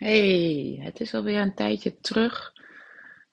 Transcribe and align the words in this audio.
Hey, 0.00 0.78
het 0.82 1.00
is 1.00 1.14
alweer 1.14 1.40
een 1.40 1.54
tijdje 1.54 2.00
terug 2.00 2.52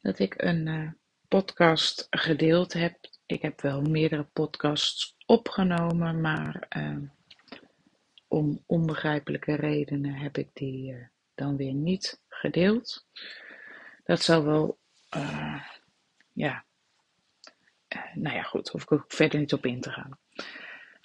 dat 0.01 0.19
ik 0.19 0.42
een 0.42 0.67
uh, 0.67 0.90
podcast 1.28 2.08
gedeeld 2.09 2.74
heb. 2.74 2.97
Ik 3.25 3.42
heb 3.42 3.62
wel 3.62 3.82
meerdere 3.82 4.24
podcasts 4.24 5.16
opgenomen, 5.25 6.22
maar 6.22 6.67
uh, 6.77 6.98
om 8.27 8.64
onbegrijpelijke 8.66 9.55
redenen 9.55 10.14
heb 10.14 10.38
ik 10.38 10.50
die 10.54 10.91
uh, 10.91 11.05
dan 11.36 11.57
weer 11.57 11.73
niet 11.73 12.21
gedeeld. 12.27 13.07
Dat 14.04 14.21
zal 14.21 14.43
wel, 14.43 14.79
ja, 16.34 16.65
nou 18.13 18.36
ja, 18.36 18.41
goed, 18.41 18.70
hoef 18.70 18.81
ik 18.81 18.91
ook 18.91 19.05
verder 19.07 19.39
niet 19.39 19.54
op 19.54 19.65
in 19.65 19.81
te 19.81 19.91
gaan. 19.91 20.20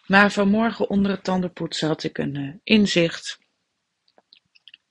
Maar 0.07 0.33
vanmorgen 0.33 0.89
onder 0.89 1.11
het 1.11 1.25
tandenpoetsen 1.25 1.89
had 1.89 2.05
ik 2.05 2.19
een 2.19 2.61
inzicht 2.65 3.42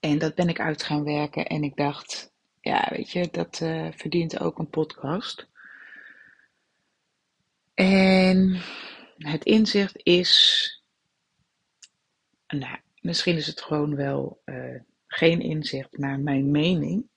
en 0.01 0.17
dat 0.17 0.35
ben 0.35 0.49
ik 0.49 0.59
uit 0.59 0.83
gaan 0.83 1.03
werken 1.03 1.47
en 1.47 1.63
ik 1.63 1.75
dacht, 1.75 2.33
ja, 2.61 2.87
weet 2.89 3.11
je, 3.11 3.27
dat 3.31 3.59
uh, 3.63 3.91
verdient 3.91 4.39
ook 4.39 4.59
een 4.59 4.69
podcast. 4.69 5.49
En 7.73 8.61
het 9.17 9.43
inzicht 9.43 9.99
is, 10.03 10.83
nou, 12.47 12.77
misschien 13.01 13.35
is 13.35 13.47
het 13.47 13.61
gewoon 13.61 13.95
wel 13.95 14.41
uh, 14.45 14.79
geen 15.07 15.41
inzicht, 15.41 15.97
maar 15.97 16.19
mijn 16.19 16.51
mening. 16.51 17.09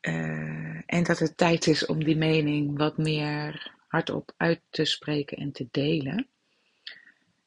Uh, 0.00 0.80
en 0.86 1.02
dat 1.02 1.18
het 1.18 1.36
tijd 1.36 1.66
is 1.66 1.86
om 1.86 2.04
die 2.04 2.16
mening 2.16 2.78
wat 2.78 2.96
meer 2.96 3.74
hardop 3.86 4.32
uit 4.36 4.60
te 4.70 4.84
spreken 4.84 5.36
en 5.36 5.52
te 5.52 5.68
delen. 5.70 6.28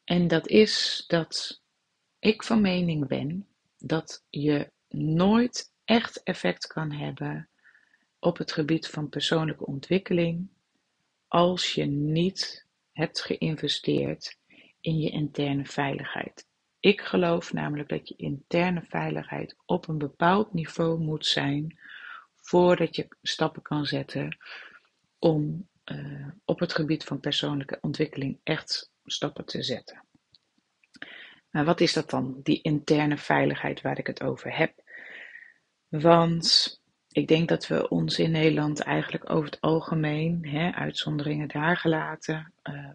En 0.04 0.28
dat 0.28 0.48
is 0.48 1.04
dat 1.08 1.63
ik 2.24 2.44
van 2.44 2.62
mening 2.62 3.08
ben 3.08 3.48
dat 3.78 4.24
je 4.30 4.72
nooit 4.90 5.72
echt 5.86 6.24
effect 6.24 6.68
kan 6.68 6.92
hebben 6.92 7.50
op 8.20 8.38
het 8.38 8.52
gebied 8.52 8.88
van 8.88 9.10
persoonlijke 9.10 9.66
ontwikkeling 9.66 10.50
als 11.28 11.74
je 11.74 11.86
niet 11.86 12.68
hebt 12.92 13.22
geïnvesteerd 13.22 14.38
in 14.80 15.00
je 15.00 15.10
interne 15.10 15.66
veiligheid. 15.66 16.48
Ik 16.80 17.02
geloof 17.02 17.54
namelijk 17.54 17.90
dat 17.90 18.08
je 18.08 18.16
interne 18.16 18.82
veiligheid 18.82 19.56
op 19.66 19.88
een 19.88 19.98
bepaald 19.98 20.54
niveau 20.54 21.00
moet 21.00 21.26
zijn 21.26 21.80
voordat 22.36 22.96
je 22.96 23.08
stappen 23.22 23.62
kan 23.62 23.86
zetten 23.86 24.38
om 25.20 25.68
uh, 25.92 26.28
op 26.46 26.60
het 26.60 26.74
gebied 26.74 27.04
van 27.04 27.20
persoonlijke 27.20 27.78
ontwikkeling 27.82 28.40
echt 28.44 28.92
stappen 29.06 29.46
te 29.46 29.64
zetten. 29.64 30.04
Maar 31.54 31.66
wat 31.66 31.82
is 31.82 31.94
dat 31.94 32.10
dan, 32.10 32.40
die 32.44 32.62
interne 32.62 33.18
veiligheid 33.18 33.82
waar 33.82 33.98
ik 33.98 34.08
het 34.08 34.24
over 34.24 34.58
heb? 34.58 34.74
Want 35.88 36.82
ik 37.12 37.28
denk 37.28 37.50
dat 37.50 37.68
we 37.68 37.90
ons 37.90 38.20
in 38.20 38.32
Nederland 38.32 38.80
eigenlijk 38.80 39.30
over 39.30 39.46
het 39.46 39.62
algemeen, 39.62 40.48
hè, 40.48 40.72
uitzonderingen 40.72 41.48
daar 41.48 41.78
gelaten, 41.78 42.54
uh, 42.64 42.90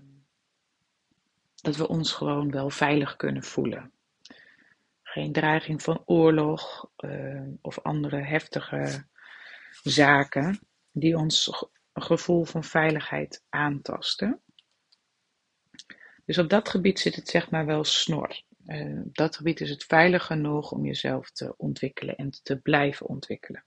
dat 1.55 1.77
we 1.77 1.89
ons 1.89 2.13
gewoon 2.13 2.51
wel 2.51 2.71
veilig 2.71 3.17
kunnen 3.17 3.43
voelen. 3.43 3.93
Geen 5.03 5.33
dreiging 5.33 5.83
van 5.83 6.03
oorlog 6.05 6.91
uh, 6.99 7.43
of 7.61 7.83
andere 7.83 8.23
heftige 8.23 9.05
zaken 9.83 10.61
die 10.93 11.17
ons 11.17 11.67
gevoel 11.93 12.45
van 12.45 12.65
veiligheid 12.65 13.45
aantasten. 13.49 14.41
Dus 16.25 16.39
op 16.39 16.49
dat 16.49 16.69
gebied 16.69 17.01
zit 17.01 17.15
het 17.15 17.29
zeg 17.29 17.51
maar 17.51 17.67
wel 17.67 17.85
snor. 17.85 18.47
Uh, 18.69 19.01
op 19.05 19.17
dat 19.17 19.37
gebied 19.37 19.61
is 19.61 19.71
het 19.71 19.85
veilig 19.85 20.27
genoeg 20.27 20.73
om 20.73 20.85
jezelf 20.85 21.31
te 21.31 21.55
ontwikkelen 21.57 22.17
en 22.17 22.31
te 22.43 22.57
blijven 22.57 23.07
ontwikkelen. 23.07 23.65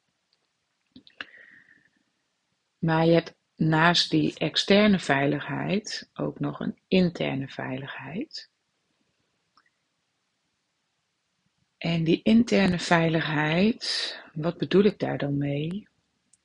Maar 2.77 3.05
je 3.05 3.11
hebt 3.11 3.35
naast 3.55 4.09
die 4.09 4.37
externe 4.37 4.99
veiligheid 4.99 6.09
ook 6.13 6.39
nog 6.39 6.59
een 6.59 6.79
interne 6.87 7.47
veiligheid. 7.47 8.49
En 11.77 12.03
die 12.03 12.21
interne 12.23 12.79
veiligheid, 12.79 14.19
wat 14.33 14.57
bedoel 14.57 14.83
ik 14.83 14.99
daar 14.99 15.17
dan 15.17 15.37
mee? 15.37 15.87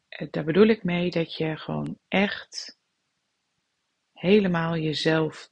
Eh, 0.08 0.28
daar 0.30 0.44
bedoel 0.44 0.66
ik 0.66 0.84
mee 0.84 1.10
dat 1.10 1.34
je 1.34 1.56
gewoon 1.56 1.98
echt 2.08 2.78
helemaal 4.12 4.76
jezelf 4.76 5.50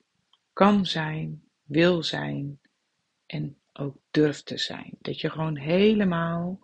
kan 0.52 0.86
zijn, 0.86 1.42
wil 1.62 2.02
zijn, 2.02 2.60
en 3.34 3.56
ook 3.72 3.96
durft 4.10 4.46
te 4.46 4.58
zijn. 4.58 4.96
Dat 4.98 5.20
je 5.20 5.30
gewoon 5.30 5.56
helemaal 5.56 6.58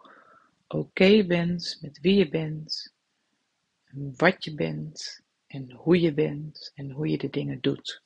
oké 0.67 1.25
bent 1.27 1.79
met 1.81 2.01
wie 2.01 2.15
je 2.15 2.29
bent, 2.29 2.95
en 3.85 4.13
wat 4.17 4.45
je 4.45 4.55
bent 4.55 5.23
en 5.47 5.73
hoe 5.73 6.01
je 6.01 6.15
bent 6.15 6.73
en 6.75 6.91
hoe 6.91 7.09
je 7.09 7.19
de 7.19 7.31
dingen 7.31 7.61
doet. 7.61 8.03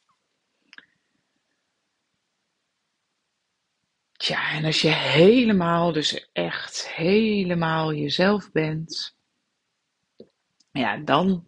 Tja, 4.13 4.51
en 4.53 4.65
als 4.65 4.81
je 4.81 4.89
helemaal, 4.91 5.93
dus 5.93 6.29
echt 6.33 6.89
helemaal 6.89 7.95
jezelf 7.95 8.53
bent, 8.53 9.17
ja, 10.71 10.97
dan, 10.97 11.47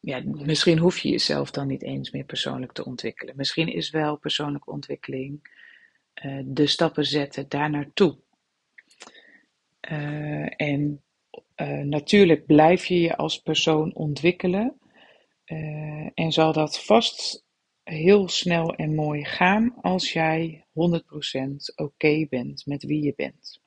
ja, 0.00 0.22
misschien 0.24 0.78
hoef 0.78 0.98
je 0.98 1.08
jezelf 1.08 1.50
dan 1.50 1.66
niet 1.66 1.82
eens 1.82 2.10
meer 2.10 2.24
persoonlijk 2.24 2.72
te 2.72 2.84
ontwikkelen. 2.84 3.36
Misschien 3.36 3.68
is 3.68 3.90
wel 3.90 4.16
persoonlijke 4.16 4.70
ontwikkeling 4.70 5.58
uh, 6.22 6.40
de 6.44 6.66
stappen 6.66 7.04
zetten 7.04 7.48
daar 7.48 7.70
naartoe. 7.70 8.18
Uh, 9.90 10.60
en 10.60 11.02
uh, 11.56 11.78
natuurlijk 11.78 12.46
blijf 12.46 12.86
je 12.86 13.00
je 13.00 13.16
als 13.16 13.38
persoon 13.38 13.94
ontwikkelen. 13.94 14.78
en 16.14 16.32
zal 16.32 16.52
dat 16.52 16.84
vast 16.84 17.44
heel 17.82 18.28
snel 18.28 18.74
en 18.74 18.94
mooi 18.94 19.24
gaan 19.24 19.74
als 19.80 20.12
jij 20.12 20.64
100% 20.68 20.72
oké 21.74 22.26
bent 22.28 22.66
met 22.66 22.82
wie 22.82 23.02
je 23.02 23.12
bent. 23.16 23.60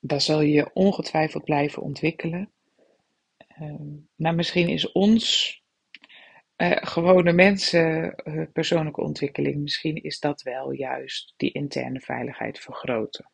daar 0.00 0.20
zal 0.20 0.40
je 0.40 0.72
ongetwijfeld 0.72 1.44
blijven 1.44 1.82
ontwikkelen. 1.82 2.52
maar 4.16 4.34
misschien 4.34 4.68
is 4.68 4.92
ons 4.92 5.59
uh, 6.60 6.76
gewone 6.80 7.32
mensen, 7.32 8.14
uh, 8.24 8.46
persoonlijke 8.52 9.00
ontwikkeling, 9.00 9.56
misschien 9.56 10.02
is 10.02 10.18
dat 10.18 10.42
wel 10.42 10.72
juist 10.72 11.34
die 11.36 11.52
interne 11.52 12.00
veiligheid 12.00 12.58
vergroten. 12.58 13.30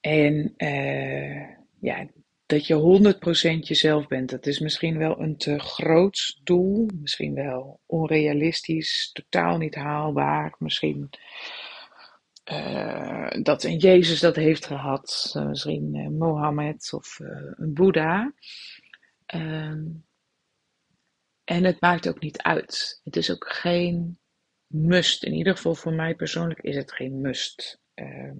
En 0.00 0.54
uh, 0.56 1.48
ja, 1.80 2.08
dat 2.46 2.66
je 2.66 3.14
100% 3.56 3.58
jezelf 3.58 4.06
bent, 4.06 4.30
dat 4.30 4.46
is 4.46 4.58
misschien 4.58 4.98
wel 4.98 5.20
een 5.20 5.36
te 5.36 5.58
groot 5.58 6.40
doel, 6.44 6.88
misschien 7.00 7.34
wel 7.34 7.80
onrealistisch, 7.86 9.10
totaal 9.12 9.58
niet 9.58 9.74
haalbaar, 9.74 10.54
misschien 10.58 11.10
dat 13.42 13.64
een 13.64 13.76
Jezus 13.76 14.20
dat 14.20 14.36
heeft 14.36 14.66
gehad, 14.66 15.34
misschien 15.46 16.16
Mohammed 16.18 16.92
of 16.92 17.18
een 17.56 17.74
Boeddha. 17.74 18.32
Ehm, 19.26 19.84
en 21.48 21.64
het 21.64 21.80
maakt 21.80 22.08
ook 22.08 22.20
niet 22.20 22.42
uit. 22.42 23.00
Het 23.04 23.16
is 23.16 23.30
ook 23.30 23.52
geen 23.52 24.18
must. 24.66 25.24
In 25.24 25.32
ieder 25.32 25.56
geval 25.56 25.74
voor 25.74 25.92
mij 25.92 26.14
persoonlijk 26.14 26.60
is 26.60 26.76
het 26.76 26.92
geen 26.92 27.20
must. 27.20 27.80
Uh, 27.94 28.32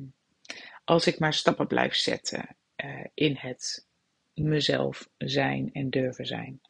als 0.85 1.07
ik 1.07 1.19
maar 1.19 1.35
stappen 1.35 1.67
blijf 1.67 1.95
zetten 1.95 2.57
uh, 2.85 3.05
in 3.15 3.37
het 3.37 3.87
mezelf 4.35 5.09
zijn 5.17 5.71
en 5.73 5.91
durven 5.91 6.27
zijn. 6.27 6.61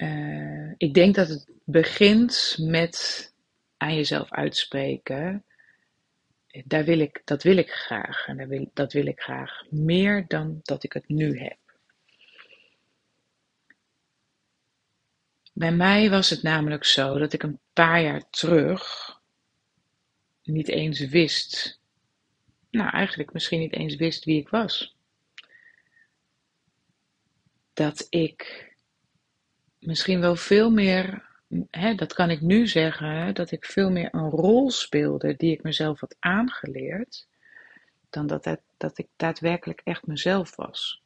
Uh, 0.00 0.72
ik 0.76 0.94
denk 0.94 1.14
dat 1.14 1.28
het 1.28 1.50
begint 1.64 2.56
met 2.60 3.26
aan 3.76 3.94
jezelf 3.94 4.30
uitspreken. 4.30 5.44
Daar 6.64 6.84
wil 6.84 6.98
ik, 6.98 7.22
dat 7.24 7.42
wil 7.42 7.56
ik 7.56 7.70
graag. 7.70 8.26
En 8.26 8.36
dat 8.36 8.48
wil, 8.48 8.70
dat 8.72 8.92
wil 8.92 9.06
ik 9.06 9.20
graag 9.20 9.64
meer 9.70 10.24
dan 10.28 10.60
dat 10.62 10.84
ik 10.84 10.92
het 10.92 11.08
nu 11.08 11.38
heb. 11.38 11.61
Bij 15.52 15.72
mij 15.72 16.10
was 16.10 16.30
het 16.30 16.42
namelijk 16.42 16.84
zo 16.84 17.18
dat 17.18 17.32
ik 17.32 17.42
een 17.42 17.60
paar 17.72 18.02
jaar 18.02 18.30
terug 18.30 18.82
niet 20.42 20.68
eens 20.68 21.00
wist, 21.00 21.80
nou 22.70 22.90
eigenlijk 22.90 23.32
misschien 23.32 23.60
niet 23.60 23.72
eens 23.72 23.96
wist 23.96 24.24
wie 24.24 24.40
ik 24.40 24.48
was. 24.48 24.96
Dat 27.72 28.06
ik 28.08 28.70
misschien 29.78 30.20
wel 30.20 30.36
veel 30.36 30.70
meer, 30.70 31.28
hè, 31.70 31.94
dat 31.94 32.12
kan 32.12 32.30
ik 32.30 32.40
nu 32.40 32.66
zeggen, 32.66 33.34
dat 33.34 33.50
ik 33.50 33.64
veel 33.64 33.90
meer 33.90 34.08
een 34.14 34.30
rol 34.30 34.70
speelde 34.70 35.36
die 35.36 35.52
ik 35.52 35.62
mezelf 35.62 36.00
had 36.00 36.16
aangeleerd, 36.18 37.26
dan 38.10 38.26
dat, 38.26 38.44
dat, 38.44 38.60
dat 38.76 38.98
ik 38.98 39.08
daadwerkelijk 39.16 39.80
echt 39.84 40.06
mezelf 40.06 40.56
was 40.56 41.01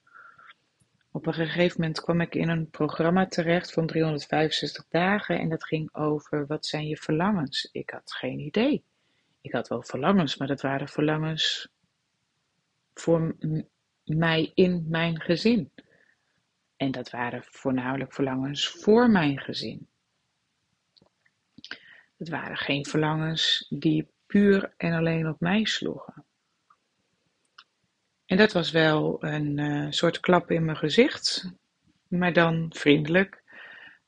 op 1.17 1.27
een 1.27 1.35
gegeven 1.35 1.81
moment 1.81 2.01
kwam 2.01 2.21
ik 2.21 2.35
in 2.35 2.49
een 2.49 2.71
programma 2.71 3.27
terecht 3.27 3.73
van 3.73 3.87
365 3.87 4.87
dagen 4.89 5.39
en 5.39 5.49
dat 5.49 5.65
ging 5.65 5.95
over 5.95 6.47
wat 6.47 6.67
zijn 6.67 6.87
je 6.87 6.97
verlangens. 6.97 7.69
Ik 7.73 7.91
had 7.91 8.13
geen 8.13 8.39
idee. 8.39 8.85
Ik 9.41 9.53
had 9.53 9.69
wel 9.69 9.83
verlangens, 9.83 10.37
maar 10.37 10.49
dat 10.49 10.61
waren 10.61 10.89
verlangens 10.89 11.69
voor 12.95 13.37
mij 14.05 14.51
in 14.55 14.87
mijn 14.89 15.21
gezin. 15.21 15.71
En 16.77 16.91
dat 16.91 17.11
waren 17.11 17.43
voornamelijk 17.45 18.13
verlangens 18.13 18.69
voor 18.69 19.11
mijn 19.11 19.39
gezin. 19.39 19.89
Het 22.17 22.29
waren 22.29 22.57
geen 22.57 22.87
verlangens 22.87 23.67
die 23.69 24.09
puur 24.27 24.75
en 24.77 24.93
alleen 24.93 25.29
op 25.29 25.41
mij 25.41 25.65
sloegen. 25.65 26.25
En 28.27 28.37
dat 28.37 28.53
was 28.53 28.71
wel 28.71 29.25
een 29.25 29.59
uh, 29.59 29.87
soort 29.91 30.21
klap 30.21 30.51
in 30.51 30.65
mijn 30.65 30.77
gezicht, 30.77 31.51
maar 32.09 32.33
dan 32.33 32.73
vriendelijk. 32.75 33.43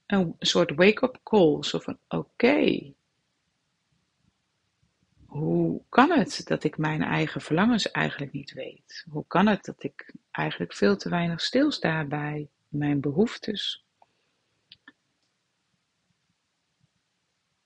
Een 0.06 0.36
soort 0.38 0.74
wake-up 0.74 1.20
call. 1.22 1.62
Zo 1.62 1.78
van: 1.78 1.98
oké, 2.08 2.92
hoe 5.26 5.82
kan 5.88 6.10
het 6.10 6.40
dat 6.44 6.64
ik 6.64 6.78
mijn 6.78 7.02
eigen 7.02 7.40
verlangens 7.40 7.90
eigenlijk 7.90 8.32
niet 8.32 8.52
weet? 8.52 9.04
Hoe 9.10 9.24
kan 9.26 9.46
het 9.46 9.64
dat 9.64 9.82
ik 9.82 10.14
eigenlijk 10.30 10.74
veel 10.74 10.96
te 10.96 11.08
weinig 11.08 11.40
stilsta 11.40 12.04
bij 12.04 12.48
mijn 12.68 13.00
behoeftes? 13.00 13.84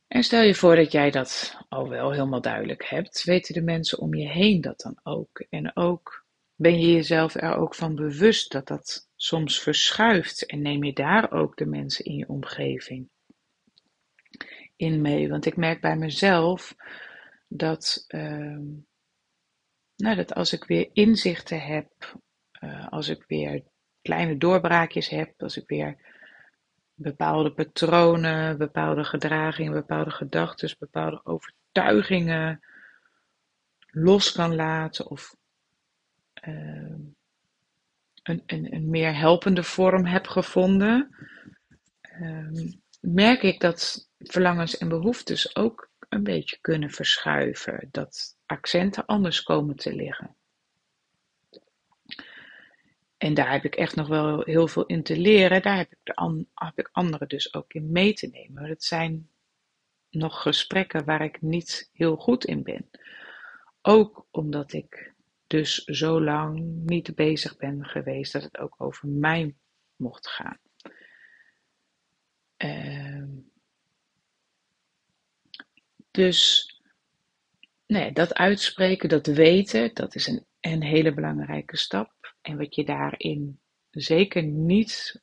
En 0.09 0.23
stel 0.23 0.43
je 0.43 0.55
voor 0.55 0.77
dat 0.77 0.93
jij 0.93 1.11
dat 1.11 1.59
al 1.69 1.89
wel 1.89 2.11
helemaal 2.11 2.41
duidelijk 2.41 2.85
hebt, 2.85 3.25
weten 3.25 3.55
de 3.55 3.63
mensen 3.63 3.99
om 3.99 4.15
je 4.15 4.29
heen 4.29 4.61
dat 4.61 4.81
dan 4.81 4.99
ook. 5.03 5.45
En 5.51 5.77
ook 5.77 6.22
ben 6.63 6.81
je 6.81 6.93
jezelf 6.93 7.35
er 7.35 7.57
ook 7.57 7.75
van 7.75 7.95
bewust 7.95 8.53
dat 8.53 8.67
dat 8.67 9.09
soms 9.17 9.61
verschuift 9.61 10.47
en 10.47 10.63
neem 10.63 10.85
je 10.85 10.93
daar 10.93 11.33
ook 11.33 11.57
de 11.57 11.67
mensen 11.67 12.05
in 12.05 12.17
je 12.17 12.29
omgeving 12.29 13.09
in 14.77 15.01
mee. 15.01 15.29
Want 15.29 15.47
ik 15.47 15.57
merk 15.57 15.81
bij 15.81 15.97
mezelf 15.97 16.75
dat, 17.49 18.05
uh, 18.09 18.59
nou, 19.97 20.17
dat 20.17 20.35
als 20.35 20.53
ik 20.53 20.65
weer 20.65 20.91
inzichten 20.93 21.61
heb, 21.61 22.17
uh, 22.61 22.89
als 22.89 23.09
ik 23.09 23.25
weer 23.27 23.63
kleine 24.03 24.37
doorbraakjes 24.37 25.09
heb, 25.09 25.43
als 25.43 25.57
ik 25.57 25.69
weer 25.69 25.97
bepaalde 26.95 27.53
patronen, 27.53 28.59
bepaalde 28.59 29.05
gedragingen, 29.05 29.73
bepaalde 29.73 30.11
gedachten, 30.11 30.77
bepaalde 30.79 31.21
overtuigingen 31.25 32.61
los 33.91 34.33
kan 34.33 34.55
laten 34.55 35.11
of 35.11 35.41
uh, 36.49 36.95
een, 38.23 38.43
een, 38.47 38.75
een 38.75 38.91
meer 38.91 39.17
helpende 39.17 39.63
vorm 39.63 40.05
heb 40.05 40.27
gevonden, 40.27 41.17
uh, 42.21 42.73
merk 43.01 43.43
ik 43.43 43.61
dat 43.61 44.09
verlangens 44.19 44.79
en 44.79 44.89
behoeftes 44.89 45.57
ook 45.57 45.91
een 46.09 46.23
beetje 46.23 46.59
kunnen 46.61 46.91
verschuiven, 46.91 47.89
dat 47.91 48.37
accenten 48.47 49.07
anders 49.07 49.43
komen 49.43 49.77
te 49.77 49.95
liggen. 49.95 50.37
En 53.17 53.35
daar 53.35 53.51
heb 53.51 53.65
ik 53.65 53.75
echt 53.75 53.97
nog 53.97 54.09
wel 54.09 54.43
heel 54.45 54.69
veel 54.69 54.87
in 54.87 55.03
te 55.03 55.19
leren. 55.19 55.63
Daar 55.63 55.77
heb 55.77 55.93
ik, 55.93 55.99
de 56.03 56.45
heb 56.55 56.79
ik 56.79 56.89
anderen 56.93 57.29
dus 57.29 57.55
ook 57.55 57.73
in 57.73 57.93
mee 57.93 58.13
te 58.13 58.27
nemen. 58.27 58.65
Het 58.65 58.85
zijn 58.85 59.29
nog 60.11 60.43
gesprekken 60.43 61.05
waar 61.05 61.23
ik 61.23 61.43
niet 61.43 61.91
heel 61.93 62.17
goed 62.17 62.45
in 62.45 62.63
ben. 62.63 62.91
Ook 63.83 64.27
omdat 64.31 64.73
ik 64.73 65.12
dus 65.53 65.85
zo 65.85 66.23
lang 66.23 66.61
niet 66.85 67.15
bezig 67.15 67.57
ben 67.57 67.85
geweest 67.85 68.33
dat 68.33 68.43
het 68.43 68.59
ook 68.59 68.75
over 68.79 69.09
mij 69.09 69.55
mocht 69.97 70.29
gaan. 70.29 70.59
Uh, 72.59 73.25
dus 76.11 76.71
nee, 77.87 78.13
dat 78.13 78.35
uitspreken, 78.35 79.09
dat 79.09 79.27
weten, 79.27 79.95
dat 79.95 80.15
is 80.15 80.27
een, 80.27 80.47
een 80.61 80.83
hele 80.83 81.15
belangrijke 81.15 81.77
stap. 81.77 82.35
En 82.41 82.57
wat 82.57 82.75
je 82.75 82.85
daarin 82.85 83.61
zeker 83.91 84.43
niet 84.43 85.23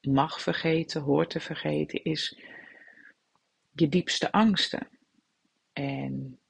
mag 0.00 0.40
vergeten, 0.40 1.02
hoort 1.02 1.30
te 1.30 1.40
vergeten, 1.40 2.04
is 2.04 2.40
je 3.70 3.88
diepste 3.88 4.32
angsten. 4.32 4.88
En 5.72 6.40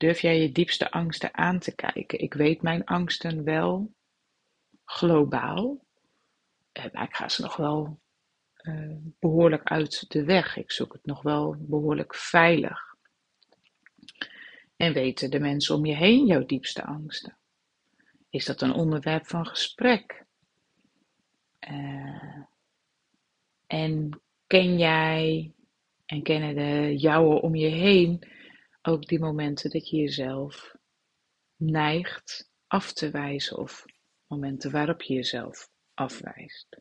durf 0.00 0.20
jij 0.20 0.40
je 0.40 0.52
diepste 0.52 0.90
angsten 0.90 1.34
aan 1.34 1.58
te 1.58 1.74
kijken? 1.74 2.20
Ik 2.20 2.34
weet 2.34 2.62
mijn 2.62 2.84
angsten 2.84 3.44
wel 3.44 3.94
globaal, 4.84 5.84
eh, 6.72 6.84
maar 6.92 7.04
ik 7.04 7.14
ga 7.14 7.28
ze 7.28 7.42
nog 7.42 7.56
wel 7.56 8.00
uh, 8.62 8.96
behoorlijk 9.18 9.62
uit 9.62 10.10
de 10.10 10.24
weg. 10.24 10.56
Ik 10.56 10.70
zoek 10.70 10.92
het 10.92 11.04
nog 11.04 11.22
wel 11.22 11.56
behoorlijk 11.58 12.14
veilig. 12.14 12.80
En 14.76 14.92
weten 14.92 15.30
de 15.30 15.40
mensen 15.40 15.74
om 15.74 15.86
je 15.86 15.94
heen 15.94 16.26
jouw 16.26 16.46
diepste 16.46 16.84
angsten? 16.84 17.36
Is 18.30 18.44
dat 18.44 18.60
een 18.60 18.72
onderwerp 18.72 19.26
van 19.26 19.46
gesprek? 19.46 20.24
Uh, 21.70 22.42
en 23.66 24.20
ken 24.46 24.78
jij 24.78 25.52
en 26.06 26.22
kennen 26.22 26.54
de 26.54 26.96
jouwen 26.96 27.40
om 27.40 27.54
je 27.54 27.68
heen 27.68 28.38
ook 28.82 29.06
die 29.06 29.18
momenten 29.18 29.70
dat 29.70 29.88
je 29.88 29.96
jezelf 29.96 30.74
neigt 31.56 32.50
af 32.66 32.92
te 32.92 33.10
wijzen 33.10 33.58
of 33.58 33.84
momenten 34.26 34.70
waarop 34.70 35.02
je 35.02 35.14
jezelf 35.14 35.68
afwijst? 35.94 36.80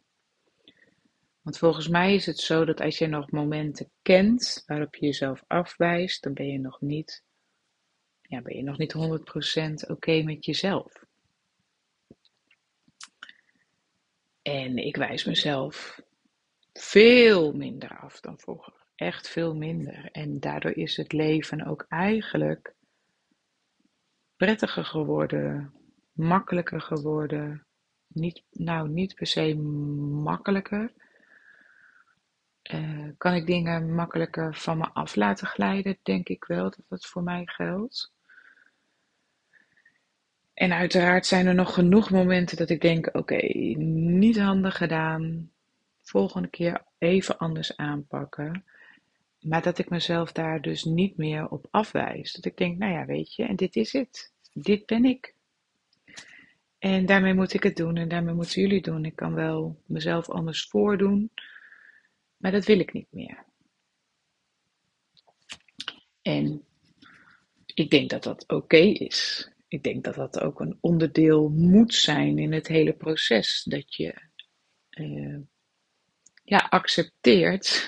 Want 1.41 1.57
volgens 1.57 1.87
mij 1.87 2.15
is 2.15 2.25
het 2.25 2.39
zo 2.39 2.65
dat 2.65 2.81
als 2.81 2.97
je 2.97 3.07
nog 3.07 3.31
momenten 3.31 3.91
kent 4.01 4.63
waarop 4.65 4.95
je 4.95 5.05
jezelf 5.05 5.43
afwijst, 5.47 6.23
dan 6.23 6.33
ben 6.33 6.47
je 6.47 6.59
nog 6.59 6.81
niet, 6.81 7.23
ja, 8.21 8.41
ben 8.41 8.55
je 8.55 8.63
nog 8.63 8.77
niet 8.77 8.93
100% 9.85 9.89
oké 9.89 10.21
met 10.21 10.45
jezelf. 10.45 11.03
En 14.41 14.77
ik 14.77 14.95
wijs 14.95 15.23
mezelf 15.23 16.01
veel 16.73 17.53
minder 17.53 17.97
af 17.99 18.19
dan 18.19 18.39
vroeger. 18.39 18.78
Echt 18.99 19.29
veel 19.29 19.55
minder. 19.55 20.09
En 20.11 20.39
daardoor 20.39 20.71
is 20.71 20.97
het 20.97 21.13
leven 21.13 21.65
ook 21.65 21.85
eigenlijk 21.89 22.73
prettiger 24.37 24.85
geworden, 24.85 25.73
makkelijker 26.11 26.81
geworden. 26.81 27.65
Niet, 28.07 28.43
nou, 28.51 28.89
niet 28.89 29.15
per 29.15 29.27
se 29.27 29.55
makkelijker, 30.23 30.91
uh, 32.73 33.09
kan 33.17 33.33
ik 33.33 33.45
dingen 33.45 33.95
makkelijker 33.95 34.55
van 34.55 34.77
me 34.77 34.89
af 34.93 35.15
laten 35.15 35.47
glijden, 35.47 35.97
denk 36.03 36.29
ik 36.29 36.45
wel 36.45 36.63
dat 36.63 36.83
dat 36.87 37.05
voor 37.05 37.23
mij 37.23 37.45
geldt. 37.45 38.13
En 40.53 40.73
uiteraard 40.73 41.25
zijn 41.25 41.47
er 41.47 41.55
nog 41.55 41.73
genoeg 41.73 42.09
momenten 42.09 42.57
dat 42.57 42.69
ik 42.69 42.81
denk: 42.81 43.09
oké, 43.15 43.37
niet 43.77 44.39
handig 44.39 44.77
gedaan. 44.77 45.51
Volgende 46.01 46.47
keer 46.47 46.83
even 46.97 47.37
anders 47.37 47.77
aanpakken. 47.77 48.63
Maar 49.39 49.61
dat 49.61 49.77
ik 49.77 49.89
mezelf 49.89 50.31
daar 50.31 50.61
dus 50.61 50.83
niet 50.83 51.17
meer 51.17 51.49
op 51.49 51.67
afwijs. 51.69 52.33
Dat 52.33 52.45
ik 52.45 52.57
denk: 52.57 52.77
nou 52.77 52.93
ja, 52.93 53.05
weet 53.05 53.35
je, 53.35 53.43
en 53.43 53.55
dit 53.55 53.75
is 53.75 53.93
het. 53.93 54.33
Dit 54.53 54.85
ben 54.85 55.05
ik. 55.05 55.35
En 56.79 57.05
daarmee 57.05 57.33
moet 57.33 57.53
ik 57.53 57.63
het 57.63 57.75
doen 57.75 57.97
en 57.97 58.07
daarmee 58.07 58.33
moeten 58.33 58.61
jullie 58.61 58.81
doen. 58.81 59.05
Ik 59.05 59.15
kan 59.15 59.33
wel 59.33 59.81
mezelf 59.85 60.29
anders 60.29 60.67
voordoen. 60.67 61.31
Maar 62.37 62.51
dat 62.51 62.65
wil 62.65 62.79
ik 62.79 62.93
niet 62.93 63.11
meer. 63.11 63.45
En 66.21 66.63
ik 67.65 67.89
denk 67.89 68.09
dat 68.09 68.23
dat 68.23 68.47
oké 68.47 68.77
is. 68.77 69.49
Ik 69.67 69.83
denk 69.83 70.03
dat 70.03 70.15
dat 70.15 70.39
ook 70.39 70.59
een 70.59 70.77
onderdeel 70.81 71.49
moet 71.49 71.93
zijn 71.93 72.37
in 72.37 72.53
het 72.53 72.67
hele 72.67 72.93
proces. 72.93 73.63
Dat 73.63 73.95
je 73.95 74.21
uh, 74.89 75.39
ja, 76.43 76.67
accepteert 76.69 77.85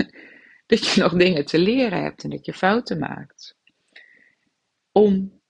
dat 0.71 0.87
je 0.87 1.01
nog 1.01 1.13
dingen 1.13 1.45
te 1.45 1.59
leren 1.59 2.03
hebt 2.03 2.23
en 2.23 2.29
dat 2.29 2.45
je 2.45 2.53
fouten 2.53 2.99
maakt. 2.99 3.55
Om 4.91 5.41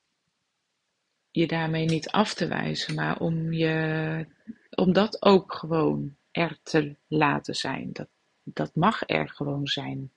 je 1.31 1.47
daarmee 1.47 1.85
niet 1.85 2.09
af 2.09 2.33
te 2.33 2.47
wijzen, 2.47 2.95
maar 2.95 3.19
om, 3.19 3.53
je, 3.53 4.25
om 4.69 4.93
dat 4.93 5.21
ook 5.21 5.53
gewoon 5.53 6.15
er 6.31 6.59
te 6.63 6.95
laten 7.07 7.55
zijn. 7.55 7.89
Dat, 7.93 8.07
dat 8.43 8.75
mag 8.75 9.03
er 9.05 9.29
gewoon 9.29 9.67
zijn. 9.67 10.11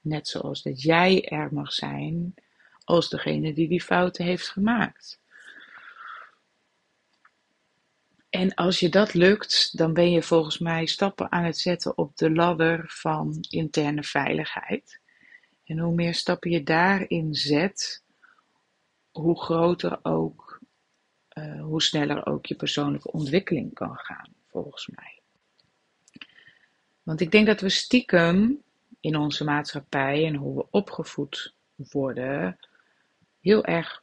Net 0.00 0.28
zoals 0.28 0.62
dat 0.62 0.82
jij 0.82 1.28
er 1.28 1.54
mag 1.54 1.72
zijn 1.72 2.34
als 2.84 3.08
degene 3.08 3.52
die 3.52 3.68
die 3.68 3.82
fouten 3.82 4.24
heeft 4.24 4.48
gemaakt. 4.48 5.20
En 8.32 8.54
als 8.54 8.80
je 8.80 8.88
dat 8.88 9.14
lukt, 9.14 9.76
dan 9.78 9.92
ben 9.92 10.10
je 10.10 10.22
volgens 10.22 10.58
mij 10.58 10.86
stappen 10.86 11.32
aan 11.32 11.44
het 11.44 11.58
zetten 11.58 11.98
op 11.98 12.16
de 12.16 12.30
ladder 12.30 12.84
van 12.88 13.44
interne 13.48 14.02
veiligheid. 14.02 15.00
En 15.64 15.78
hoe 15.78 15.94
meer 15.94 16.14
stappen 16.14 16.50
je 16.50 16.62
daarin 16.62 17.34
zet, 17.34 18.04
hoe 19.10 19.40
groter 19.40 19.98
ook, 20.02 20.60
uh, 21.38 21.62
hoe 21.62 21.82
sneller 21.82 22.26
ook 22.26 22.46
je 22.46 22.54
persoonlijke 22.54 23.12
ontwikkeling 23.12 23.74
kan 23.74 23.96
gaan. 23.96 24.34
volgens 24.46 24.86
mij. 24.86 25.20
Want 27.02 27.20
ik 27.20 27.30
denk 27.30 27.46
dat 27.46 27.60
we 27.60 27.68
stiekem 27.68 28.62
in 29.00 29.16
onze 29.16 29.44
maatschappij 29.44 30.26
en 30.26 30.34
hoe 30.34 30.56
we 30.56 30.66
opgevoed 30.70 31.54
worden, 31.74 32.58
heel 33.40 33.64
erg 33.64 34.01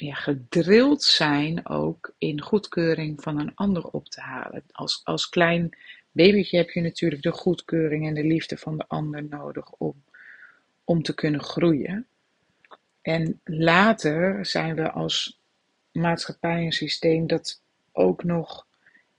ja, 0.00 0.14
gedrild 0.14 1.02
zijn 1.02 1.68
ook 1.68 2.14
in 2.18 2.40
goedkeuring 2.40 3.22
van 3.22 3.38
een 3.38 3.54
ander 3.54 3.84
op 3.84 4.08
te 4.08 4.20
halen. 4.20 4.62
Als, 4.70 5.00
als 5.04 5.28
klein 5.28 5.76
babytje 6.10 6.56
heb 6.56 6.70
je 6.70 6.80
natuurlijk 6.80 7.22
de 7.22 7.32
goedkeuring 7.32 8.06
en 8.06 8.14
de 8.14 8.24
liefde 8.24 8.56
van 8.56 8.76
de 8.76 8.84
ander 8.88 9.24
nodig 9.24 9.72
om, 9.72 10.02
om 10.84 11.02
te 11.02 11.14
kunnen 11.14 11.42
groeien. 11.42 12.06
En 13.02 13.40
later 13.44 14.46
zijn 14.46 14.74
we 14.74 14.90
als 14.90 15.40
maatschappij 15.92 16.64
een 16.64 16.72
systeem 16.72 17.26
dat 17.26 17.62
ook 17.92 18.24
nog 18.24 18.66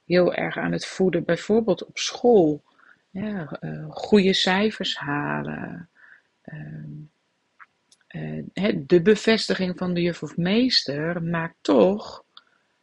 heel 0.05 0.33
erg 0.33 0.57
aan 0.57 0.71
het 0.71 0.85
voeden, 0.85 1.23
bijvoorbeeld 1.23 1.85
op 1.85 1.97
school. 1.97 2.63
Ja, 3.09 3.57
uh, 3.61 3.85
goede 3.89 4.33
cijfers 4.33 4.97
halen. 4.97 5.89
Uh, 6.45 7.07
de 8.87 9.01
bevestiging 9.03 9.77
van 9.77 9.93
de 9.93 10.01
juf 10.01 10.23
of 10.23 10.37
meester 10.37 11.23
maakt 11.23 11.57
toch 11.61 12.23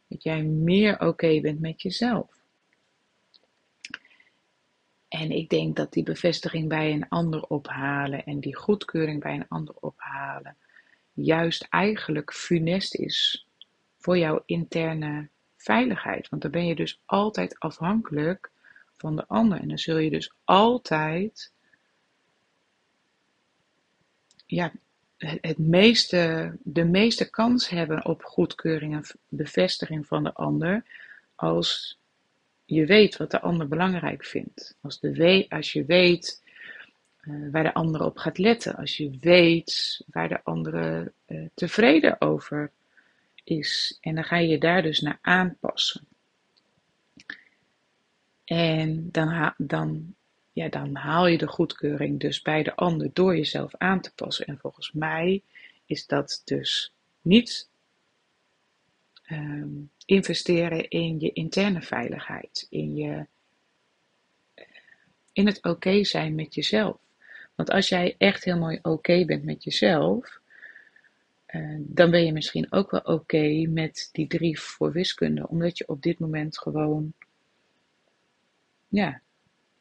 dat 0.07 0.23
jij 0.23 0.43
meer 0.43 0.99
oké 0.99 1.41
bent 1.41 1.59
met 1.59 1.81
jezelf. 1.81 2.35
En 5.07 5.31
ik 5.31 5.49
denk 5.49 5.75
dat 5.75 5.93
die 5.93 6.03
bevestiging 6.03 6.67
bij 6.67 6.93
een 6.93 7.09
ander 7.09 7.41
ophalen 7.41 8.25
en 8.25 8.39
die 8.39 8.55
goedkeuring 8.55 9.21
bij 9.21 9.33
een 9.33 9.47
ander 9.47 9.75
ophalen 9.79 10.57
juist 11.13 11.67
eigenlijk 11.69 12.33
funest 12.33 12.95
is 12.95 13.47
voor 13.97 14.17
jouw 14.17 14.43
interne 14.45 15.29
veiligheid. 15.55 16.29
Want 16.29 16.41
dan 16.41 16.51
ben 16.51 16.65
je 16.65 16.75
dus 16.75 17.01
altijd 17.05 17.59
afhankelijk 17.59 18.51
van 18.97 19.15
de 19.15 19.27
ander. 19.27 19.59
En 19.59 19.67
dan 19.67 19.77
zul 19.77 19.97
je 19.97 20.09
dus 20.09 20.33
altijd 20.43 21.51
ja, 24.45 24.71
het 25.17 25.57
meeste, 25.57 26.51
de 26.63 26.85
meeste 26.85 27.29
kans 27.29 27.69
hebben 27.69 28.05
op 28.05 28.23
goedkeuring 28.23 28.93
en 28.93 29.03
bevestiging 29.27 30.07
van 30.07 30.23
de 30.23 30.33
ander 30.33 30.83
als 31.35 31.97
je 32.65 32.85
weet 32.85 33.17
wat 33.17 33.31
de 33.31 33.41
ander 33.41 33.67
belangrijk 33.67 34.25
vindt. 34.25 34.75
Als, 34.81 34.99
de 34.99 35.45
als 35.49 35.73
je 35.73 35.85
weet 35.85 36.41
uh, 37.21 37.51
waar 37.51 37.63
de 37.63 37.73
ander 37.73 38.03
op 38.03 38.17
gaat 38.17 38.37
letten. 38.37 38.75
Als 38.75 38.97
je 38.97 39.17
weet 39.19 40.03
waar 40.07 40.29
de 40.29 40.43
andere 40.43 41.11
uh, 41.27 41.45
tevreden 41.53 42.21
over 42.21 42.71
is. 43.43 43.97
En 44.01 44.15
dan 44.15 44.23
ga 44.23 44.37
je 44.37 44.47
je 44.47 44.57
daar 44.57 44.81
dus 44.81 44.99
naar 44.99 45.19
aanpassen. 45.21 46.07
En 48.43 49.11
dan, 49.11 49.53
dan, 49.57 50.15
ja, 50.57 50.69
dan 50.69 50.95
haal 50.95 51.27
je 51.27 51.37
de 51.37 51.47
goedkeuring 51.47 52.19
dus 52.19 52.41
bij 52.41 52.63
de 52.63 52.75
ander 52.75 53.09
door 53.13 53.35
jezelf 53.35 53.75
aan 53.75 54.01
te 54.01 54.13
passen. 54.13 54.45
En 54.45 54.57
volgens 54.57 54.91
mij 54.91 55.41
is 55.85 56.07
dat 56.07 56.41
dus 56.45 56.93
niet 57.21 57.69
um, 59.29 59.91
investeren 60.05 60.89
in 60.89 61.19
je 61.19 61.33
interne 61.33 61.81
veiligheid, 61.81 62.67
in, 62.69 62.95
je, 62.95 63.25
in 65.33 65.45
het 65.45 65.63
oké 65.63 66.03
zijn 66.03 66.35
met 66.35 66.55
jezelf. 66.55 66.97
Want 67.55 67.69
als 67.69 67.89
jij 67.89 68.15
echt 68.17 68.43
helemaal 68.43 68.77
oké 68.81 69.25
bent 69.25 69.43
met 69.43 69.63
jezelf, 69.63 70.39
uh, 71.47 71.75
dan 71.79 72.11
ben 72.11 72.25
je 72.25 72.33
misschien 72.33 72.71
ook 72.71 72.91
wel 72.91 73.01
oké 73.01 73.67
met 73.69 74.09
die 74.11 74.27
drie 74.27 74.59
voor 74.59 74.91
wiskunde, 74.91 75.47
omdat 75.47 75.77
je 75.77 75.87
op 75.87 76.01
dit 76.01 76.19
moment 76.19 76.57
gewoon 76.57 77.13
ja, 78.87 79.21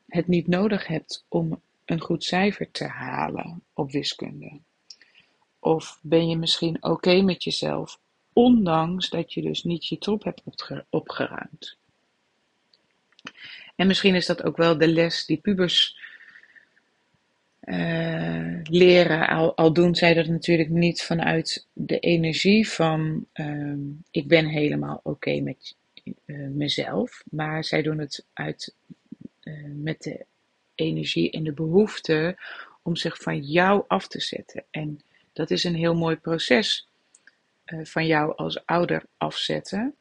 het 0.07 0.27
niet 0.27 0.47
nodig 0.47 0.87
hebt 0.87 1.25
om 1.29 1.61
een 1.85 2.01
goed 2.01 2.25
cijfer 2.25 2.71
te 2.71 2.85
halen 2.85 3.63
op 3.73 3.91
wiskunde. 3.91 4.61
Of 5.59 5.99
ben 6.03 6.29
je 6.29 6.37
misschien 6.37 6.83
oké 6.83 7.23
met 7.23 7.45
jezelf, 7.45 7.99
ondanks 8.33 9.11
dat 9.11 9.33
je 9.33 9.43
dus 9.43 9.65
niet 9.65 9.87
je 9.87 9.99
top 9.99 10.25
hebt 10.25 10.43
opgeruimd. 10.91 11.77
En 13.77 13.87
misschien 13.87 14.15
is 14.15 14.27
dat 14.27 14.43
ook 14.43 14.57
wel 14.57 14.79
de 14.79 14.89
les 14.89 15.27
die 15.27 15.37
pubers 15.37 15.99
uh, 17.63 18.61
leren, 18.63 19.29
al, 19.29 19.57
al, 19.57 19.73
doen 19.73 19.95
zij 19.95 20.15
dat 20.15 20.27
natuurlijk 20.27 20.69
niet 20.69 21.03
vanuit 21.03 21.67
de 21.73 21.99
energie 21.99 22.69
van 22.69 23.27
uh, 23.35 23.75
ik 24.11 24.29
ben 24.29 24.47
helemaal 24.47 25.01
oké 25.03 25.41
met 25.41 25.75
uh, 26.27 26.49
mezelf, 26.49 27.23
maar 27.31 27.65
zij 27.65 27.83
doen 27.83 27.99
het 27.99 28.27
uit 28.33 28.75
uh, 29.47 29.65
met 29.75 30.03
de 30.03 30.27
energie 30.75 31.31
en 31.31 31.45
de 31.45 31.53
behoefte 31.53 32.39
om 32.83 32.97
zich 32.97 33.23
van 33.23 33.43
jou 33.43 33.85
af 33.89 34.09
te 34.09 34.21
zetten. 34.21 34.65
En 34.71 35.01
dat 35.33 35.51
is 35.51 35.65
een 35.65 35.75
heel 35.75 35.95
mooi 35.95 36.17
proces 36.17 36.89
uh, 37.67 37.85
van 37.85 38.07
jou 38.07 38.37
als 38.37 38.67
ouder 38.67 39.07
afzetten. 39.17 39.95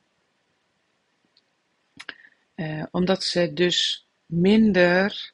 Uh, 2.55 2.83
omdat 2.91 3.23
ze 3.23 3.53
dus 3.53 4.07
minder 4.25 5.33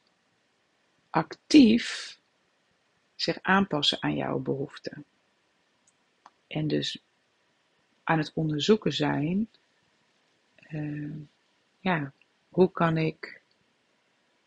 actief 1.09 2.19
zich 3.15 3.37
aanpassen 3.41 4.01
aan 4.01 4.15
jouw 4.15 4.39
behoeften. 4.39 5.05
En 6.47 6.67
dus 6.67 7.03
aan 8.03 8.17
het 8.17 8.31
onderzoeken 8.33 8.93
zijn, 8.93 9.49
ja, 11.79 12.13
hoe 12.49 12.71
kan 12.71 12.97
ik 12.97 13.40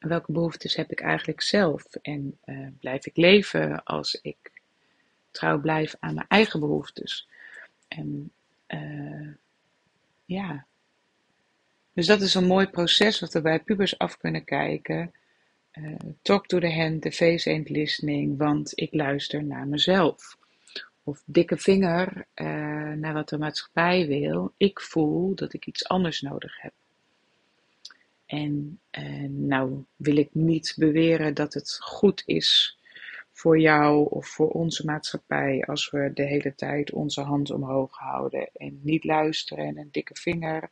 welke 0.09 0.33
behoeftes 0.33 0.77
heb 0.77 0.91
ik 0.91 1.01
eigenlijk 1.01 1.41
zelf? 1.41 1.85
En 1.95 2.39
uh, 2.45 2.69
blijf 2.81 3.07
ik 3.07 3.17
leven 3.17 3.85
als 3.85 4.19
ik 4.23 4.53
trouw 5.31 5.61
blijf 5.61 5.97
aan 6.01 6.15
mijn 6.15 6.29
eigen 6.29 6.61
behoeftes? 6.61 7.29
En 7.89 8.33
uh, 8.69 9.29
ja. 10.25 10.67
Dus 11.93 12.07
dat 12.07 12.21
is 12.21 12.35
een 12.35 12.47
mooi 12.47 12.67
proces 12.67 13.21
wat 13.21 13.33
we 13.33 13.41
bij 13.41 13.61
pubers 13.61 13.99
af 13.99 14.17
kunnen 14.17 14.45
kijken. 14.45 15.13
Uh, 15.73 15.95
talk 16.23 16.47
to 16.47 16.59
the 16.59 16.73
hand, 16.73 17.03
the 17.03 17.13
face 17.13 17.51
ain't 17.51 17.69
listening, 17.69 18.39
want 18.39 18.73
ik 18.75 18.95
luister 18.95 19.45
naar 19.45 19.67
mezelf. 19.67 20.37
Of 21.03 21.23
dikke 21.27 21.57
vinger 21.57 22.27
naar 22.97 23.13
wat 23.13 23.29
de 23.29 23.39
maatschappij 23.39 24.07
wil. 24.07 24.55
Ik 24.57 24.81
voel 24.81 25.35
dat 25.35 25.53
ik 25.53 25.67
iets 25.67 25.89
anders 25.89 26.21
nodig 26.21 26.61
heb. 26.61 26.73
En 28.26 28.81
uh, 28.99 29.28
nou 29.28 29.85
wil 29.97 30.16
ik 30.16 30.28
niet 30.33 30.75
beweren 30.76 31.35
dat 31.35 31.54
het 31.54 31.76
goed 31.81 32.23
is 32.26 32.78
voor 33.33 33.59
jou 33.59 34.11
of 34.11 34.26
voor 34.26 34.50
onze 34.50 34.85
maatschappij 34.85 35.64
als 35.66 35.90
we 35.90 36.11
de 36.14 36.23
hele 36.23 36.54
tijd 36.54 36.93
onze 36.93 37.21
hand 37.21 37.50
omhoog 37.50 37.97
houden 37.97 38.50
en 38.52 38.81
niet 38.83 39.04
luisteren 39.04 39.66
en 39.66 39.78
een 39.78 39.88
dikke 39.90 40.14
vinger 40.14 40.71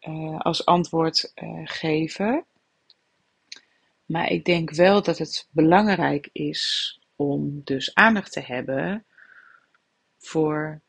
uh, 0.00 0.38
als 0.38 0.64
antwoord 0.64 1.32
uh, 1.34 1.60
geven. 1.64 2.44
Maar 4.04 4.30
ik 4.30 4.44
denk 4.44 4.70
wel 4.70 5.02
dat 5.02 5.18
het 5.18 5.48
belangrijk 5.50 6.28
is 6.32 6.98
om 7.16 7.60
dus 7.64 7.94
aandacht 7.94 8.32
te 8.32 8.40
hebben 8.40 9.04
voor, 10.18 10.80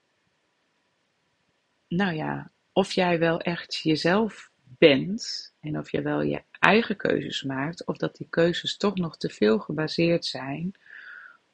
nou 1.88 2.14
ja, 2.14 2.52
of 2.72 2.92
jij 2.92 3.20
wel 3.20 3.40
echt 3.42 3.76
jezelf 3.76 4.52
bent 4.78 5.54
en 5.60 5.78
of 5.78 5.92
je 5.92 6.02
wel 6.02 6.22
je 6.22 6.42
eigen 6.60 6.96
keuzes 6.96 7.44
maakt, 7.44 7.86
of 7.86 7.98
dat 7.98 8.16
die 8.16 8.28
keuzes 8.30 8.78
toch 8.78 8.96
nog 8.96 9.18
te 9.18 9.30
veel 9.30 9.60
gebaseerd 9.60 10.26
zijn 10.26 10.74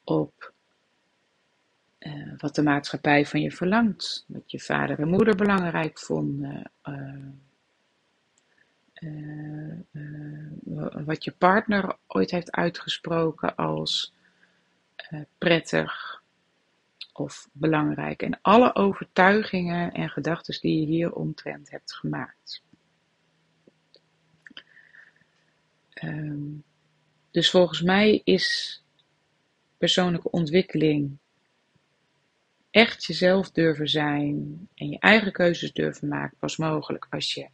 op 0.04 0.52
uh, 1.98 2.32
wat 2.36 2.54
de 2.54 2.62
maatschappij 2.62 3.26
van 3.26 3.40
je 3.40 3.50
verlangt, 3.50 4.24
wat 4.28 4.50
je 4.50 4.60
vader 4.60 4.98
en 4.98 5.08
moeder 5.08 5.36
belangrijk 5.36 5.98
vonden, 5.98 6.70
uh, 6.84 7.28
uh, 9.00 9.78
wat 11.04 11.24
je 11.24 11.32
partner 11.32 11.96
ooit 12.06 12.30
heeft 12.30 12.52
uitgesproken 12.52 13.56
als 13.56 14.12
prettig 15.38 16.22
of 17.12 17.48
belangrijk 17.52 18.22
en 18.22 18.38
alle 18.42 18.74
overtuigingen 18.74 19.92
en 19.92 20.08
gedachten 20.08 20.60
die 20.60 20.80
je 20.80 20.86
hier 20.86 21.12
omtrent 21.12 21.70
hebt 21.70 21.94
gemaakt. 21.94 22.62
Um, 26.02 26.64
dus 27.30 27.50
volgens 27.50 27.82
mij 27.82 28.20
is 28.24 28.82
persoonlijke 29.78 30.30
ontwikkeling 30.30 31.18
echt 32.70 33.04
jezelf 33.04 33.50
durven 33.50 33.88
zijn 33.88 34.68
en 34.74 34.88
je 34.88 34.98
eigen 34.98 35.32
keuzes 35.32 35.72
durven 35.72 36.08
maken 36.08 36.36
pas 36.38 36.56
mogelijk 36.56 37.06
als 37.10 37.34
je, 37.34 37.48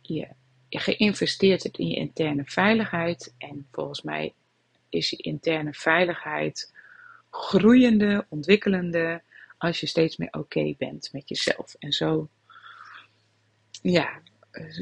je, 0.00 0.28
je 0.68 0.78
geïnvesteerd 0.78 1.62
hebt 1.62 1.78
in 1.78 1.88
je 1.88 1.94
interne 1.94 2.44
veiligheid. 2.44 3.34
En 3.38 3.66
volgens 3.70 4.02
mij 4.02 4.34
is 4.88 5.10
je 5.10 5.16
interne 5.16 5.74
veiligheid 5.74 6.74
groeiende, 7.30 8.26
ontwikkelende 8.28 9.22
als 9.58 9.80
je 9.80 9.86
steeds 9.86 10.16
meer 10.16 10.32
oké 10.32 10.74
bent 10.78 11.08
met 11.12 11.28
jezelf. 11.28 11.74
En 11.78 11.92
zo, 11.92 12.28
ja, 13.82 14.22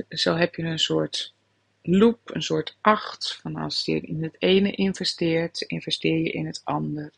zo 0.09 0.35
heb 0.35 0.55
je 0.55 0.63
een 0.63 0.79
soort 0.79 1.35
loop, 1.83 2.21
een 2.25 2.43
soort 2.43 2.77
acht. 2.81 3.39
Van 3.41 3.57
als 3.57 3.85
je 3.85 4.01
in 4.01 4.23
het 4.23 4.37
ene 4.39 4.71
investeert, 4.71 5.61
investeer 5.61 6.19
je 6.19 6.31
in 6.31 6.47
het 6.47 6.61
ander. 6.65 7.13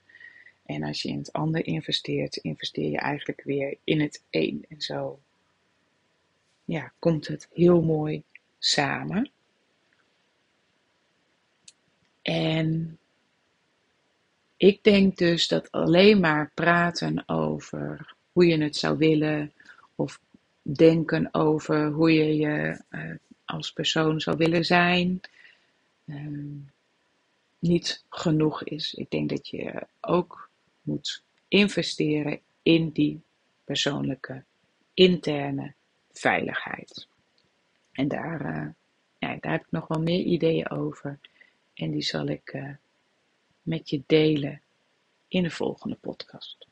En 0.66 0.82
als 0.82 1.02
je 1.02 1.08
in 1.08 1.18
het 1.18 1.32
ander 1.32 1.66
investeert, 1.66 2.36
investeer 2.36 2.90
je 2.90 2.98
eigenlijk 2.98 3.42
weer 3.44 3.76
in 3.84 4.00
het 4.00 4.22
een. 4.30 4.64
En 4.68 4.80
zo 4.80 5.18
ja, 6.64 6.92
komt 6.98 7.26
het 7.26 7.48
heel 7.52 7.82
mooi 7.82 8.22
samen. 8.58 9.30
En 12.22 12.98
ik 14.56 14.84
denk 14.84 15.16
dus 15.16 15.48
dat 15.48 15.70
alleen 15.72 16.20
maar 16.20 16.50
praten 16.54 17.28
over 17.28 18.14
hoe 18.32 18.46
je 18.46 18.62
het 18.62 18.76
zou 18.76 18.98
willen, 18.98 19.52
of 19.94 20.20
denken 20.62 21.34
over 21.34 21.90
hoe 21.90 22.12
je 22.12 22.36
je 22.36 22.80
uh, 22.90 23.14
als 23.54 23.72
persoon 23.72 24.20
zou 24.20 24.36
willen 24.36 24.64
zijn, 24.64 25.20
uh, 26.04 26.62
niet 27.58 28.04
genoeg 28.08 28.64
is. 28.64 28.94
Ik 28.94 29.10
denk 29.10 29.28
dat 29.28 29.48
je 29.48 29.86
ook 30.00 30.50
moet 30.82 31.22
investeren 31.48 32.40
in 32.62 32.90
die 32.90 33.22
persoonlijke 33.64 34.44
interne 34.94 35.74
veiligheid. 36.12 37.08
En 37.92 38.08
daar, 38.08 38.40
uh, 38.40 38.68
ja, 39.18 39.36
daar 39.40 39.52
heb 39.52 39.60
ik 39.60 39.70
nog 39.70 39.86
wel 39.86 40.02
meer 40.02 40.24
ideeën 40.24 40.70
over. 40.70 41.18
En 41.74 41.90
die 41.90 42.02
zal 42.02 42.26
ik 42.26 42.52
uh, 42.52 42.74
met 43.62 43.90
je 43.90 44.02
delen 44.06 44.60
in 45.28 45.42
de 45.42 45.50
volgende 45.50 45.96
podcast. 45.96 46.66